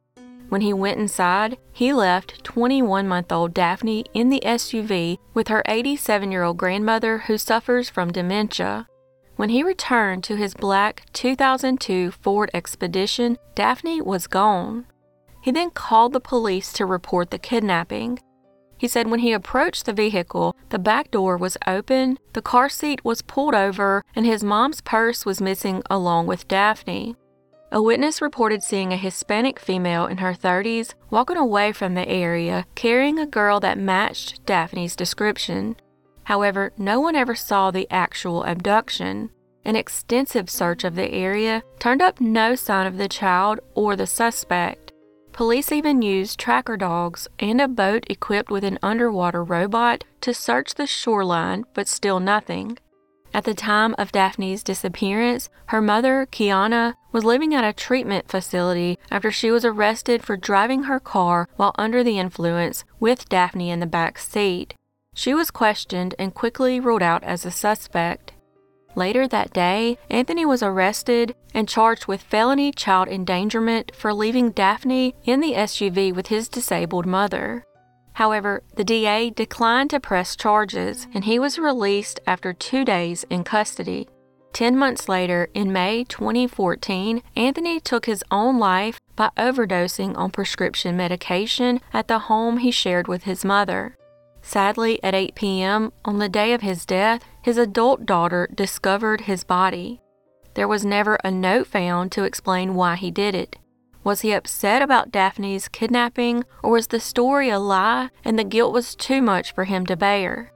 When 0.49 0.61
he 0.61 0.73
went 0.73 0.99
inside, 0.99 1.57
he 1.71 1.93
left 1.93 2.43
21 2.43 3.07
month 3.07 3.31
old 3.31 3.53
Daphne 3.53 4.05
in 4.13 4.29
the 4.29 4.41
SUV 4.45 5.17
with 5.33 5.47
her 5.47 5.63
87 5.67 6.31
year 6.31 6.43
old 6.43 6.57
grandmother 6.57 7.19
who 7.19 7.37
suffers 7.37 7.89
from 7.89 8.11
dementia. 8.11 8.87
When 9.35 9.49
he 9.49 9.63
returned 9.63 10.23
to 10.25 10.35
his 10.35 10.53
black 10.53 11.03
2002 11.13 12.11
Ford 12.11 12.51
Expedition, 12.53 13.37
Daphne 13.55 14.01
was 14.01 14.27
gone. 14.27 14.85
He 15.41 15.51
then 15.51 15.71
called 15.71 16.13
the 16.13 16.19
police 16.19 16.71
to 16.73 16.85
report 16.85 17.31
the 17.31 17.39
kidnapping. 17.39 18.19
He 18.77 18.87
said 18.87 19.09
when 19.09 19.21
he 19.21 19.33
approached 19.33 19.85
the 19.85 19.93
vehicle, 19.93 20.55
the 20.69 20.77
back 20.77 21.09
door 21.09 21.37
was 21.37 21.57
open, 21.65 22.19
the 22.33 22.41
car 22.41 22.69
seat 22.69 23.03
was 23.03 23.21
pulled 23.21 23.55
over, 23.55 24.03
and 24.15 24.25
his 24.25 24.43
mom's 24.43 24.81
purse 24.81 25.25
was 25.25 25.41
missing 25.41 25.81
along 25.89 26.27
with 26.27 26.47
Daphne. 26.47 27.15
A 27.73 27.81
witness 27.81 28.21
reported 28.21 28.61
seeing 28.61 28.93
a 28.93 28.97
Hispanic 28.97 29.59
female 29.59 30.05
in 30.05 30.19
her 30.19 30.31
30s 30.31 30.93
walking 31.09 31.37
away 31.37 31.71
from 31.71 31.95
the 31.95 32.07
area 32.07 32.67
carrying 32.75 33.17
a 33.17 33.25
girl 33.25 33.59
that 33.61 33.79
matched 33.79 34.45
Daphne's 34.45 34.95
description. 34.95 35.75
However, 36.25 36.71
no 36.77 36.99
one 36.99 37.15
ever 37.15 37.33
saw 37.33 37.71
the 37.71 37.87
actual 37.89 38.43
abduction. 38.43 39.31
An 39.65 39.75
extensive 39.75 40.51
search 40.51 40.83
of 40.83 40.93
the 40.93 41.11
area 41.11 41.63
turned 41.79 42.03
up 42.03 42.21
no 42.21 42.53
sign 42.53 42.85
of 42.85 42.97
the 42.97 43.07
child 43.07 43.59
or 43.73 43.95
the 43.95 44.05
suspect. 44.05 44.91
Police 45.31 45.71
even 45.71 46.03
used 46.03 46.39
tracker 46.39 46.77
dogs 46.77 47.27
and 47.39 47.59
a 47.59 47.67
boat 47.67 48.03
equipped 48.07 48.51
with 48.51 48.63
an 48.63 48.77
underwater 48.83 49.43
robot 49.43 50.03
to 50.21 50.31
search 50.31 50.75
the 50.75 50.85
shoreline, 50.85 51.63
but 51.73 51.87
still 51.87 52.19
nothing. 52.19 52.77
At 53.35 53.45
the 53.45 53.55
time 53.55 53.95
of 53.97 54.11
Daphne's 54.11 54.61
disappearance, 54.61 55.49
her 55.67 55.81
mother, 55.81 56.27
Kiana, 56.31 56.93
was 57.11 57.23
living 57.23 57.55
at 57.55 57.63
a 57.63 57.73
treatment 57.73 58.29
facility 58.29 58.99
after 59.09 59.31
she 59.31 59.49
was 59.49 59.65
arrested 59.65 60.23
for 60.23 60.37
driving 60.37 60.83
her 60.83 60.99
car 60.99 61.49
while 61.55 61.73
under 61.79 62.03
the 62.03 62.19
influence 62.19 62.85
with 62.99 63.27
Daphne 63.29 63.71
in 63.71 63.79
the 63.79 63.87
back 63.87 64.19
seat. 64.19 64.75
She 65.15 65.33
was 65.33 65.49
questioned 65.49 66.13
and 66.19 66.35
quickly 66.35 66.79
ruled 66.79 67.01
out 67.01 67.23
as 67.23 67.43
a 67.43 67.51
suspect. 67.51 68.33
Later 68.95 69.27
that 69.27 69.51
day, 69.51 69.97
Anthony 70.11 70.45
was 70.45 70.61
arrested 70.61 71.35
and 71.55 71.67
charged 71.67 72.05
with 72.05 72.21
felony 72.21 72.71
child 72.71 73.07
endangerment 73.07 73.95
for 73.95 74.13
leaving 74.13 74.51
Daphne 74.51 75.15
in 75.23 75.39
the 75.39 75.53
SUV 75.53 76.13
with 76.13 76.27
his 76.27 76.47
disabled 76.47 77.07
mother. 77.07 77.65
However, 78.13 78.63
the 78.75 78.83
DA 78.83 79.29
declined 79.29 79.89
to 79.89 79.99
press 79.99 80.35
charges 80.35 81.07
and 81.13 81.25
he 81.25 81.39
was 81.39 81.59
released 81.59 82.19
after 82.27 82.53
two 82.53 82.85
days 82.85 83.25
in 83.29 83.43
custody. 83.43 84.07
Ten 84.53 84.77
months 84.77 85.09
later, 85.09 85.49
in 85.55 85.73
May 85.73 86.03
2014, 86.03 87.23
Anthony 87.35 87.79
took 87.79 88.05
his 88.05 88.23
own 88.29 88.59
life 88.59 88.99
by 89.15 89.31
overdosing 89.35 90.15
on 90.15 90.29
prescription 90.29 90.95
medication 90.95 91.81
at 91.91 92.07
the 92.07 92.19
home 92.19 92.57
he 92.57 92.69
shared 92.69 93.07
with 93.07 93.23
his 93.23 93.43
mother. 93.43 93.97
Sadly, 94.43 95.01
at 95.01 95.15
8 95.15 95.33
p.m., 95.33 95.91
on 96.05 96.19
the 96.19 96.29
day 96.29 96.53
of 96.53 96.61
his 96.61 96.85
death, 96.85 97.23
his 97.41 97.57
adult 97.57 98.05
daughter 98.05 98.47
discovered 98.53 99.21
his 99.21 99.43
body. 99.43 100.01
There 100.53 100.67
was 100.67 100.85
never 100.85 101.17
a 101.23 101.31
note 101.31 101.65
found 101.65 102.11
to 102.11 102.23
explain 102.23 102.75
why 102.75 102.95
he 102.95 103.09
did 103.09 103.33
it. 103.33 103.57
Was 104.03 104.21
he 104.21 104.33
upset 104.33 104.81
about 104.81 105.11
Daphne's 105.11 105.67
kidnapping, 105.67 106.43
or 106.61 106.71
was 106.71 106.87
the 106.87 106.99
story 106.99 107.49
a 107.49 107.59
lie 107.59 108.09
and 108.25 108.37
the 108.37 108.43
guilt 108.43 108.73
was 108.73 108.95
too 108.95 109.21
much 109.21 109.53
for 109.53 109.63
him 109.63 109.85
to 109.85 109.95
bear? 109.95 110.51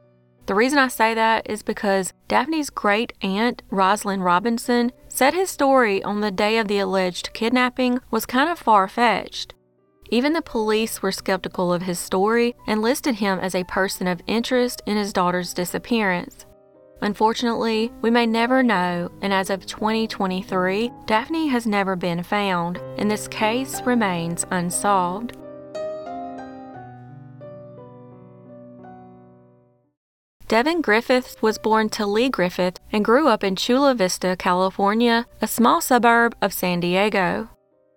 The 0.48 0.56
reason 0.56 0.80
I 0.80 0.88
say 0.88 1.14
that 1.14 1.50
is 1.50 1.62
because 1.62 2.14
Daphne's 2.28 2.70
great 2.70 3.14
aunt, 3.22 3.64
Rosalind 3.70 4.24
Robinson, 4.24 4.92
said 5.10 5.34
his 5.34 5.50
story 5.50 6.02
on 6.04 6.22
the 6.22 6.32
day 6.32 6.58
of 6.58 6.68
the 6.68 6.80
alleged 6.80 7.34
kidnapping 7.34 8.00
was 8.12 8.26
kind 8.26 8.50
of 8.50 8.58
far 8.58 8.88
fetched. 8.88 9.54
Even 10.10 10.32
the 10.32 10.42
police 10.42 11.02
were 11.02 11.12
skeptical 11.12 11.74
of 11.74 11.82
his 11.82 12.00
story 12.00 12.56
and 12.66 12.82
listed 12.82 13.16
him 13.16 13.40
as 13.40 13.54
a 13.54 13.66
person 13.66 14.08
of 14.08 14.22
interest 14.26 14.82
in 14.86 14.96
his 14.96 15.12
daughter's 15.12 15.54
disappearance. 15.54 16.47
Unfortunately, 17.02 17.92
we 18.02 18.10
may 18.10 18.26
never 18.26 18.64
know, 18.64 19.12
and 19.22 19.32
as 19.32 19.50
of 19.50 19.66
2023, 19.66 20.92
Daphne 21.06 21.48
has 21.48 21.68
never 21.68 21.96
been 21.96 22.24
found, 22.24 22.80
and 22.98 23.10
this 23.10 23.28
case 23.28 23.82
remains 23.82 24.46
unsolved. 24.52 25.38
Devin 30.48 30.82
Griffith 30.82 31.36
was 31.42 31.58
born 31.58 31.90
to 31.90 32.06
Lee 32.06 32.30
Griffith 32.30 32.80
and 32.92 33.04
grew 33.04 33.28
up 33.28 33.44
in 33.44 33.58
Chula 33.58 33.94
Vista, 33.94 34.36
California, 34.40 35.26
a 35.42 35.48
small 35.48 35.82
suburb 35.82 36.36
of 36.42 36.54
San 36.54 36.80
Diego. 36.80 37.50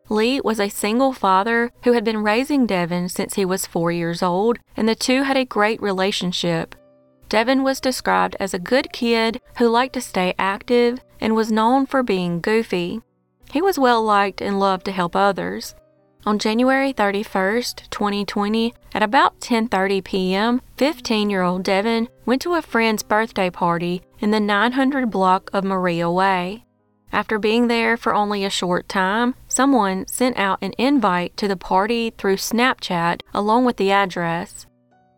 Lee 0.09 0.41
was 0.41 0.59
a 0.59 0.69
single 0.69 1.13
father 1.13 1.71
who 1.85 1.93
had 1.93 2.03
been 2.03 2.25
raising 2.25 2.67
Devin 2.67 3.09
since 3.09 3.35
he 3.35 3.45
was 3.45 3.67
four 3.67 3.93
years 3.93 4.21
old, 4.21 4.59
and 4.77 4.89
the 4.89 4.97
two 4.97 5.23
had 5.23 5.37
a 5.37 5.45
great 5.45 5.81
relationship. 5.81 6.75
Devin 7.31 7.63
was 7.63 7.81
described 7.81 8.37
as 8.41 8.53
a 8.53 8.59
good 8.59 8.93
kid 8.93 9.41
who 9.59 9.69
liked 9.69 9.95
to 9.95 10.01
stay 10.01 10.35
active 10.37 10.99
and 11.21 11.37
was 11.37 11.53
known 11.53 11.87
for 11.87 12.03
being 12.03 12.41
goofy. 12.41 13.03
He 13.53 13.63
was 13.63 13.79
well 13.79 14.03
liked 14.03 14.43
and 14.43 14.59
loved 14.59 14.85
to 14.87 14.93
help 14.93 15.15
others. 15.15 15.77
On 16.27 16.41
January 16.41 16.93
31st, 16.93 17.89
2020, 17.89 18.75
at 18.93 19.05
about 19.05 19.39
10:30 19.39 20.03
p.m., 20.03 20.61
15-year-old 20.77 21.63
Devin 21.63 22.09
went 22.27 22.43
to 22.43 22.55
a 22.55 22.63
friend's 22.63 23.05
birthday 23.05 23.49
party 23.49 24.03
in 24.19 24.33
the 24.33 24.41
900 24.41 25.09
block 25.09 25.51
of 25.53 25.63
Maria 25.63 26.11
Way. 26.11 26.65
After 27.13 27.39
being 27.39 27.69
there 27.69 27.97
for 27.97 28.13
only 28.13 28.45
a 28.45 28.51
short 28.51 28.89
time, 28.89 29.37
someone 29.47 30.05
sent 30.09 30.37
out 30.37 30.59
an 30.63 30.75
invite 30.79 31.37
to 31.37 31.47
the 31.47 31.57
party 31.57 32.11
through 32.11 32.39
Snapchat 32.39 33.21
along 33.33 33.67
with 33.67 33.77
the 33.77 33.93
address. 33.93 34.67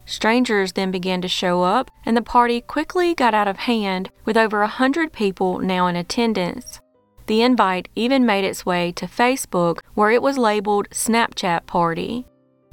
Strangers 0.05 0.73
then 0.73 0.91
began 0.91 1.21
to 1.23 1.29
show 1.29 1.63
up, 1.63 1.91
and 2.05 2.17
the 2.17 2.23
party 2.23 2.61
quickly 2.61 3.15
got 3.15 3.35
out 3.35 3.49
of 3.49 3.59
hand 3.59 4.11
with 4.25 4.37
over 4.37 4.63
a 4.63 4.69
hundred 4.69 5.13
people 5.13 5.59
now 5.59 5.87
in 5.87 5.97
attendance. 5.97 6.81
The 7.27 7.43
invite 7.43 7.89
even 7.95 8.27
made 8.27 8.45
its 8.45 8.67
way 8.67 8.93
to 8.93 9.07
Facebook, 9.07 9.79
where 9.95 10.11
it 10.11 10.23
was 10.23 10.39
labeled 10.39 10.91
Snapchat 10.91 11.67
Party. 11.67 12.27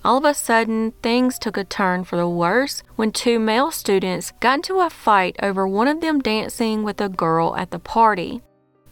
All 0.04 0.18
of 0.18 0.26
a 0.26 0.34
sudden, 0.34 0.94
things 1.04 1.38
took 1.38 1.58
a 1.58 1.64
turn 1.64 2.04
for 2.04 2.16
the 2.16 2.28
worse 2.28 2.84
when 2.96 3.12
two 3.12 3.38
male 3.38 3.70
students 3.70 4.32
got 4.40 4.56
into 4.56 4.80
a 4.80 4.90
fight 4.90 5.36
over 5.42 5.68
one 5.68 5.88
of 5.88 6.02
them 6.02 6.20
dancing 6.20 6.84
with 6.84 7.02
a 7.02 7.10
girl 7.10 7.56
at 7.58 7.72
the 7.72 7.80
party. 7.80 8.42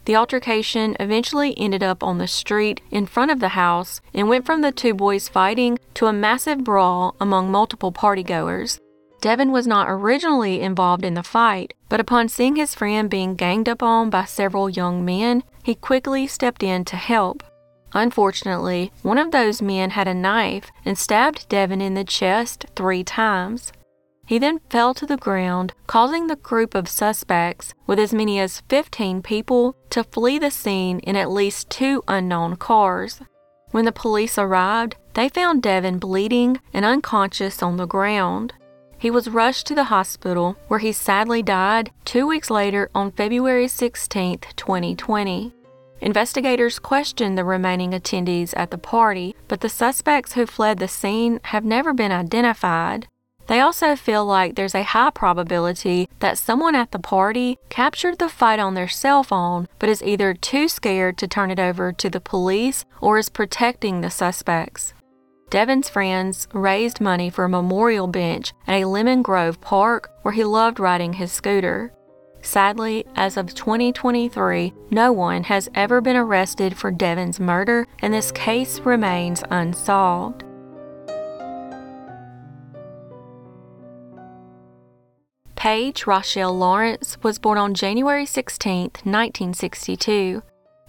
The 0.07 0.15
altercation 0.15 0.95
eventually 1.01 1.53
ended 1.57 1.83
up 1.83 2.01
on 2.01 2.17
the 2.17 2.29
street 2.29 2.79
in 2.89 3.07
front 3.07 3.29
of 3.29 3.41
the 3.41 3.49
house 3.49 3.99
and 4.13 4.29
went 4.29 4.45
from 4.45 4.61
the 4.61 4.71
two 4.71 4.93
boys 4.93 5.27
fighting 5.27 5.77
to 5.95 6.05
a 6.05 6.13
massive 6.13 6.63
brawl 6.63 7.17
among 7.19 7.51
multiple 7.51 7.91
partygoers. 7.91 8.79
Devin 9.19 9.51
was 9.51 9.67
not 9.67 9.89
originally 9.89 10.61
involved 10.61 11.03
in 11.03 11.15
the 11.15 11.23
fight, 11.23 11.73
but 11.89 11.99
upon 11.99 12.29
seeing 12.29 12.55
his 12.55 12.73
friend 12.73 13.09
being 13.09 13.35
ganged 13.35 13.67
up 13.67 13.83
on 13.83 14.09
by 14.09 14.23
several 14.23 14.69
young 14.69 15.03
men, 15.03 15.43
he 15.61 15.75
quickly 15.75 16.25
stepped 16.25 16.63
in 16.63 16.85
to 16.85 16.95
help. 16.95 17.43
Unfortunately, 17.91 18.93
one 19.01 19.17
of 19.17 19.31
those 19.31 19.61
men 19.61 19.89
had 19.89 20.07
a 20.07 20.13
knife 20.13 20.71
and 20.85 20.97
stabbed 20.97 21.49
Devin 21.49 21.81
in 21.81 21.95
the 21.95 22.05
chest 22.05 22.65
three 22.77 23.03
times. 23.03 23.73
He 24.27 24.39
then 24.39 24.59
fell 24.69 24.93
to 24.93 25.05
the 25.05 25.15
ground, 25.15 25.73
causing 25.87 26.27
the 26.27 26.35
group 26.35 26.75
of 26.75 26.89
suspects, 26.89 27.73
with 27.87 27.97
as 27.97 28.13
many 28.13 28.39
as 28.39 28.61
15 28.67 29.21
people, 29.21 29.73
to 29.89 30.03
flee 30.03 30.37
the 30.37 30.51
scene 30.51 30.99
in 30.99 31.15
at 31.15 31.31
least 31.31 31.69
two 31.69 32.03
unknown 32.09 32.57
cars. 32.57 33.21
When 33.71 33.85
the 33.85 33.93
police 33.93 34.37
arrived, 34.37 34.97
they 35.13 35.29
found 35.29 35.63
Devin 35.63 35.99
bleeding 35.99 36.59
and 36.73 36.83
unconscious 36.83 37.63
on 37.63 37.77
the 37.77 37.87
ground. 37.87 38.53
He 38.97 39.09
was 39.09 39.29
rushed 39.29 39.65
to 39.67 39.75
the 39.75 39.85
hospital, 39.85 40.57
where 40.67 40.79
he 40.79 40.91
sadly 40.91 41.41
died 41.41 41.91
two 42.03 42.27
weeks 42.27 42.49
later 42.49 42.89
on 42.93 43.13
February 43.13 43.69
16, 43.69 44.39
2020. 44.57 45.53
Investigators 46.01 46.79
questioned 46.79 47.37
the 47.37 47.45
remaining 47.45 47.91
attendees 47.91 48.53
at 48.57 48.71
the 48.71 48.77
party, 48.77 49.35
but 49.47 49.61
the 49.61 49.69
suspects 49.69 50.33
who 50.33 50.45
fled 50.45 50.79
the 50.79 50.87
scene 50.89 51.39
have 51.43 51.63
never 51.63 51.93
been 51.93 52.11
identified. 52.11 53.07
They 53.47 53.61
also 53.61 53.95
feel 53.95 54.25
like 54.25 54.55
there's 54.55 54.75
a 54.75 54.83
high 54.83 55.09
probability 55.09 56.09
that 56.19 56.37
someone 56.37 56.75
at 56.75 56.91
the 56.91 56.99
party 56.99 57.57
captured 57.69 58.19
the 58.19 58.29
fight 58.29 58.59
on 58.59 58.73
their 58.73 58.89
cell 58.89 59.23
phone 59.23 59.67
but 59.79 59.89
is 59.89 60.03
either 60.03 60.33
too 60.33 60.67
scared 60.67 61.17
to 61.17 61.27
turn 61.27 61.49
it 61.49 61.59
over 61.59 61.93
to 61.93 62.09
the 62.09 62.19
police 62.19 62.83
or 63.01 63.17
is 63.17 63.29
protecting 63.29 64.01
the 64.01 64.09
suspects. 64.09 64.93
Devin's 65.49 65.87
friends 65.87 66.49
raised 66.53 66.99
money 66.99 67.29
for 67.29 67.45
a 67.45 67.49
memorial 67.49 68.07
bench 68.07 68.51
at 68.67 68.81
a 68.81 68.85
Lemon 68.85 69.21
Grove 69.21 69.61
park 69.61 70.11
where 70.21 70.33
he 70.33 70.43
loved 70.43 70.77
riding 70.77 71.13
his 71.13 71.31
scooter. 71.31 71.93
Sadly, 72.41 73.05
as 73.15 73.37
of 73.37 73.55
2023, 73.55 74.73
no 74.91 75.11
one 75.13 75.43
has 75.45 75.69
ever 75.73 76.01
been 76.01 76.17
arrested 76.17 76.77
for 76.77 76.91
Devin's 76.91 77.39
murder, 77.39 77.87
and 77.99 78.13
this 78.13 78.31
case 78.31 78.79
remains 78.81 79.43
unsolved. 79.49 80.43
Paige 85.57 86.05
Rochelle 86.05 86.55
Lawrence 86.55 87.17
was 87.23 87.39
born 87.39 87.57
on 87.57 87.73
January 87.73 88.27
16, 88.27 88.81
1962. 89.03 90.43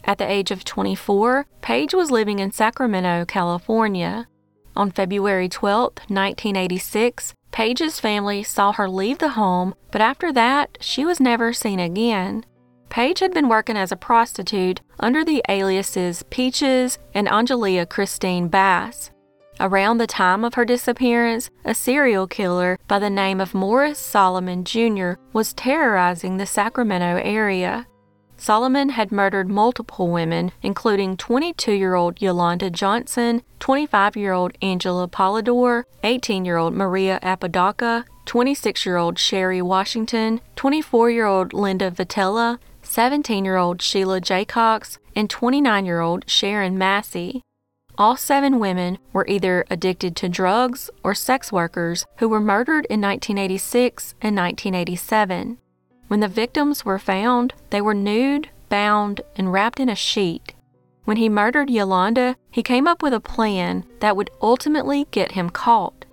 At 0.04 0.18
the 0.18 0.30
age 0.30 0.50
of 0.50 0.62
24, 0.62 1.46
Paige 1.62 1.94
was 1.94 2.10
living 2.10 2.38
in 2.38 2.52
Sacramento, 2.52 3.24
California. 3.24 4.28
On 4.76 4.90
February 4.90 5.48
12, 5.48 5.84
1986, 6.08 7.32
Paige's 7.50 7.98
family 7.98 8.42
saw 8.42 8.72
her 8.72 8.90
leave 8.90 9.18
the 9.18 9.30
home, 9.30 9.74
but 9.90 10.02
after 10.02 10.34
that, 10.34 10.76
she 10.82 11.02
was 11.02 11.18
never 11.18 11.54
seen 11.54 11.80
again. 11.80 12.44
Paige 12.90 13.20
had 13.20 13.32
been 13.32 13.48
working 13.48 13.76
as 13.76 13.90
a 13.90 13.96
prostitute 13.96 14.82
under 15.00 15.24
the 15.24 15.42
aliases 15.48 16.24
Peaches 16.24 16.98
and 17.14 17.26
Angelia 17.26 17.88
Christine 17.88 18.48
Bass. 18.48 19.10
Around 19.60 19.98
the 19.98 20.06
time 20.06 20.44
of 20.44 20.54
her 20.54 20.64
disappearance, 20.64 21.50
a 21.64 21.74
serial 21.74 22.28
killer 22.28 22.78
by 22.86 23.00
the 23.00 23.10
name 23.10 23.40
of 23.40 23.54
Morris 23.54 23.98
Solomon 23.98 24.62
Jr. 24.62 25.14
was 25.32 25.52
terrorizing 25.52 26.36
the 26.36 26.46
Sacramento 26.46 27.20
area. 27.24 27.88
Solomon 28.36 28.90
had 28.90 29.10
murdered 29.10 29.48
multiple 29.48 30.08
women, 30.08 30.52
including 30.62 31.16
22 31.16 31.72
year 31.72 31.96
old 31.96 32.22
Yolanda 32.22 32.70
Johnson, 32.70 33.42
25 33.58 34.16
year 34.16 34.32
old 34.32 34.56
Angela 34.62 35.08
Polidor, 35.08 35.82
18 36.04 36.44
year 36.44 36.56
old 36.56 36.72
Maria 36.72 37.18
Apodaca, 37.20 38.04
26 38.26 38.86
year 38.86 38.96
old 38.96 39.18
Sherry 39.18 39.60
Washington, 39.60 40.40
24 40.54 41.10
year 41.10 41.26
old 41.26 41.52
Linda 41.52 41.90
Vitella, 41.90 42.60
17 42.82 43.44
year 43.44 43.56
old 43.56 43.82
Sheila 43.82 44.20
Jaycox, 44.20 44.98
and 45.16 45.28
29 45.28 45.84
year 45.84 46.00
old 46.00 46.30
Sharon 46.30 46.78
Massey. 46.78 47.42
All 47.98 48.16
seven 48.16 48.60
women 48.60 48.98
were 49.12 49.26
either 49.26 49.64
addicted 49.70 50.14
to 50.16 50.28
drugs 50.28 50.88
or 51.02 51.16
sex 51.16 51.50
workers 51.50 52.06
who 52.18 52.28
were 52.28 52.38
murdered 52.38 52.86
in 52.88 53.00
1986 53.00 54.14
and 54.22 54.36
1987. 54.36 55.58
When 56.06 56.20
the 56.20 56.28
victims 56.28 56.84
were 56.84 57.00
found, 57.00 57.54
they 57.70 57.80
were 57.80 57.94
nude, 57.94 58.50
bound, 58.68 59.22
and 59.34 59.52
wrapped 59.52 59.80
in 59.80 59.88
a 59.88 59.96
sheet. 59.96 60.54
When 61.06 61.16
he 61.16 61.28
murdered 61.28 61.70
Yolanda, 61.70 62.36
he 62.52 62.62
came 62.62 62.86
up 62.86 63.02
with 63.02 63.12
a 63.12 63.18
plan 63.18 63.84
that 63.98 64.16
would 64.16 64.30
ultimately 64.40 65.08
get 65.10 65.32
him 65.32 65.50
caught. 65.50 66.04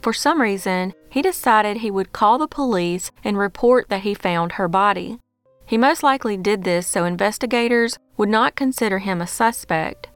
For 0.00 0.14
some 0.14 0.40
reason, 0.40 0.94
he 1.10 1.20
decided 1.20 1.76
he 1.78 1.90
would 1.90 2.12
call 2.12 2.38
the 2.38 2.48
police 2.48 3.10
and 3.22 3.36
report 3.36 3.90
that 3.90 4.02
he 4.02 4.14
found 4.14 4.52
her 4.52 4.68
body. 4.68 5.18
He 5.66 5.76
most 5.76 6.02
likely 6.02 6.38
did 6.38 6.64
this 6.64 6.86
so 6.86 7.04
investigators 7.04 7.98
would 8.16 8.30
not 8.30 8.56
consider 8.56 9.00
him 9.00 9.20
a 9.20 9.26
suspect. 9.26 10.08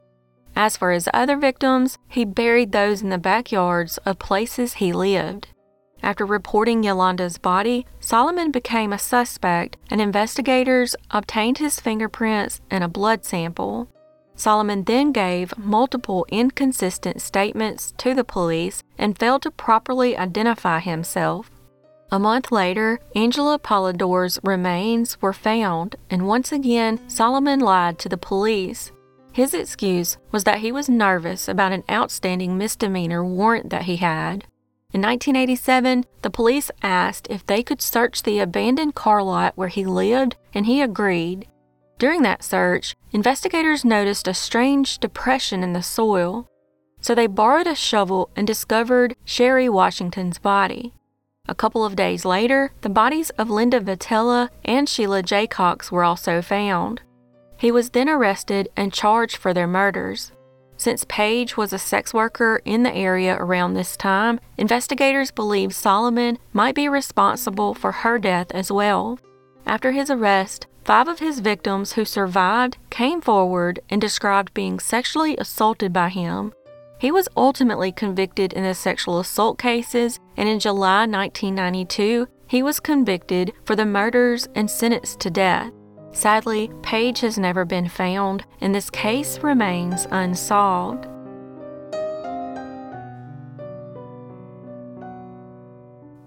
As 0.59 0.75
for 0.75 0.91
his 0.91 1.07
other 1.13 1.37
victims, 1.37 1.97
he 2.09 2.25
buried 2.25 2.73
those 2.73 3.01
in 3.01 3.07
the 3.07 3.17
backyards 3.17 3.97
of 3.99 4.19
places 4.19 4.73
he 4.73 4.91
lived. 4.91 5.47
After 6.03 6.25
reporting 6.25 6.83
Yolanda's 6.83 7.37
body, 7.37 7.85
Solomon 8.01 8.51
became 8.51 8.91
a 8.91 8.97
suspect, 8.99 9.77
and 9.89 10.01
investigators 10.01 10.97
obtained 11.11 11.59
his 11.59 11.79
fingerprints 11.79 12.59
and 12.69 12.83
a 12.83 12.89
blood 12.89 13.23
sample. 13.23 13.87
Solomon 14.35 14.83
then 14.83 15.13
gave 15.13 15.57
multiple 15.57 16.25
inconsistent 16.27 17.21
statements 17.21 17.93
to 17.97 18.13
the 18.13 18.25
police 18.25 18.83
and 18.97 19.17
failed 19.17 19.43
to 19.43 19.51
properly 19.51 20.17
identify 20.17 20.81
himself. 20.81 21.49
A 22.11 22.19
month 22.19 22.51
later, 22.51 22.99
Angela 23.15 23.59
Polidor's 23.59 24.37
remains 24.43 25.21
were 25.21 25.31
found, 25.31 25.95
and 26.09 26.27
once 26.27 26.51
again, 26.51 26.99
Solomon 27.09 27.61
lied 27.61 27.97
to 27.99 28.09
the 28.09 28.17
police. 28.17 28.91
His 29.31 29.53
excuse 29.53 30.17
was 30.31 30.43
that 30.43 30.59
he 30.59 30.71
was 30.71 30.89
nervous 30.89 31.47
about 31.47 31.71
an 31.71 31.83
outstanding 31.89 32.57
misdemeanor 32.57 33.23
warrant 33.23 33.69
that 33.69 33.83
he 33.83 33.97
had. 33.97 34.45
In 34.91 35.01
1987, 35.01 36.05
the 36.23 36.31
police 36.31 36.71
asked 36.81 37.27
if 37.29 37.45
they 37.45 37.61
could 37.61 37.81
search 37.81 38.23
the 38.23 38.39
abandoned 38.39 38.95
car 38.95 39.21
lot 39.21 39.53
where 39.55 39.67
he 39.67 39.85
lived, 39.85 40.35
and 40.53 40.65
he 40.65 40.81
agreed. 40.81 41.47
During 41.99 42.23
that 42.23 42.43
search, 42.43 42.95
investigators 43.11 43.85
noticed 43.85 44.27
a 44.27 44.33
strange 44.33 44.97
depression 44.97 45.63
in 45.63 45.73
the 45.73 45.83
soil. 45.83 46.47
so 47.01 47.15
they 47.15 47.27
borrowed 47.27 47.67
a 47.67 47.75
shovel 47.75 48.29
and 48.35 48.45
discovered 48.45 49.15
Sherry 49.23 49.69
Washington's 49.69 50.37
body. 50.37 50.93
A 51.47 51.55
couple 51.55 51.85
of 51.85 51.95
days 51.95 52.25
later, 52.25 52.71
the 52.81 52.89
bodies 52.89 53.29
of 53.31 53.49
Linda 53.49 53.79
Vitella 53.79 54.49
and 54.65 54.87
Sheila 54.87 55.23
Jaycox 55.23 55.91
were 55.91 56.03
also 56.03 56.41
found. 56.41 57.01
He 57.59 57.71
was 57.73 57.89
then 57.89 58.07
arrested 58.07 58.69
and 58.77 58.93
charged 58.93 59.35
for 59.35 59.53
their 59.53 59.67
murders. 59.67 60.31
Since 60.77 61.03
Paige 61.09 61.57
was 61.57 61.73
a 61.73 61.77
sex 61.77 62.13
worker 62.13 62.61
in 62.63 62.83
the 62.83 62.95
area 62.95 63.35
around 63.35 63.73
this 63.73 63.97
time, 63.97 64.39
investigators 64.57 65.29
believe 65.29 65.75
Solomon 65.75 66.37
might 66.53 66.73
be 66.73 66.87
responsible 66.87 67.73
for 67.73 67.91
her 67.91 68.17
death 68.17 68.49
as 68.51 68.71
well. 68.71 69.19
After 69.65 69.91
his 69.91 70.09
arrest, 70.09 70.67
five 70.85 71.09
of 71.09 71.19
his 71.19 71.41
victims 71.41 71.93
who 71.93 72.05
survived 72.05 72.77
came 72.89 73.19
forward 73.19 73.81
and 73.89 73.99
described 73.99 74.53
being 74.53 74.79
sexually 74.79 75.35
assaulted 75.35 75.91
by 75.91 76.07
him. 76.07 76.53
He 76.97 77.11
was 77.11 77.27
ultimately 77.35 77.91
convicted 77.91 78.53
in 78.53 78.63
the 78.63 78.73
sexual 78.73 79.19
assault 79.19 79.59
cases, 79.59 80.17
and 80.37 80.47
in 80.47 80.61
July 80.61 80.99
1992, 80.99 82.25
he 82.47 82.63
was 82.63 82.79
convicted 82.79 83.51
for 83.65 83.75
the 83.75 83.85
murders 83.85 84.47
and 84.55 84.71
sentenced 84.71 85.19
to 85.19 85.29
death. 85.29 85.73
Sadly, 86.11 86.71
Paige 86.81 87.21
has 87.21 87.37
never 87.37 87.65
been 87.65 87.87
found, 87.87 88.43
and 88.61 88.73
this 88.73 88.89
case 88.89 89.39
remains 89.39 90.07
unsolved. 90.11 91.07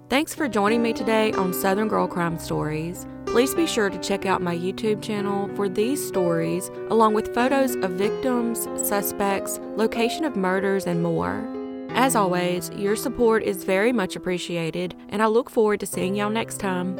Thanks 0.09 0.35
for 0.35 0.47
joining 0.47 0.83
me 0.83 0.93
today 0.93 1.33
on 1.33 1.55
Southern 1.55 1.89
Girl 1.89 2.07
Crime 2.07 2.39
Stories. 2.39 3.07
Please 3.27 3.55
be 3.55 3.67
sure 3.67 3.89
to 3.89 3.99
check 3.99 4.27
out 4.27 4.43
my 4.43 4.55
YouTube 4.55 5.03
channel 5.03 5.49
for 5.57 5.71
these 5.71 6.07
stories, 6.07 6.69
along 6.91 7.15
with 7.15 7.35
photos 7.35 7.77
of 7.77 7.93
victims, 7.93 8.69
suspects, 8.87 9.59
location 9.75 10.27
of 10.27 10.37
murders, 10.37 10.87
and 10.87 11.03
more. 11.03 11.43
As 11.95 12.15
always, 12.15 12.71
your 12.71 12.95
support 12.95 13.43
is 13.43 13.65
very 13.65 13.93
much 13.93 14.17
appreciated, 14.17 14.95
and 15.09 15.23
I 15.23 15.27
look 15.27 15.49
forward 15.49 15.81
to 15.81 15.87
seeing 15.87 16.15
y'all 16.15 16.31
next 16.31 16.61
time. 16.61 16.99